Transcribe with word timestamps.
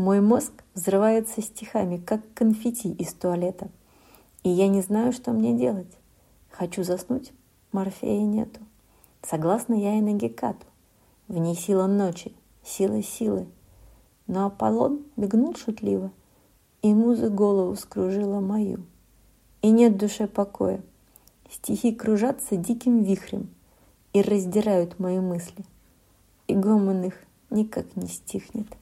Мой 0.00 0.22
мозг 0.22 0.52
взрывается 0.72 1.42
стихами, 1.42 1.98
как 1.98 2.22
конфетти 2.32 2.90
из 2.90 3.12
туалета. 3.12 3.68
И 4.42 4.48
я 4.48 4.66
не 4.66 4.80
знаю, 4.80 5.12
что 5.12 5.30
мне 5.32 5.52
делать. 5.52 5.92
Хочу 6.50 6.84
заснуть, 6.84 7.34
морфея 7.70 8.22
нету. 8.22 8.60
Согласна 9.22 9.74
я 9.74 9.98
и 9.98 10.00
на 10.00 10.14
Гекату. 10.14 10.64
В 11.28 11.36
ней 11.36 11.54
сила 11.54 11.86
ночи, 11.86 12.32
сила 12.64 13.02
силы. 13.02 13.46
Но 14.26 14.46
Аполлон 14.46 15.02
мигнул 15.16 15.54
шутливо, 15.54 16.10
и 16.80 16.94
музы 16.94 17.28
голову 17.28 17.76
скружила 17.76 18.40
мою. 18.40 18.82
И 19.60 19.70
нет 19.70 19.98
душе 19.98 20.26
покоя. 20.26 20.80
Стихи 21.50 21.94
кружатся 21.94 22.56
диким 22.56 23.02
вихрем 23.02 23.50
и 24.14 24.22
раздирают 24.22 24.98
мои 24.98 25.20
мысли. 25.20 25.62
И 26.46 26.54
гомон 26.54 27.04
их 27.04 27.22
никак 27.50 27.96
не 27.96 28.06
стихнет. 28.06 28.79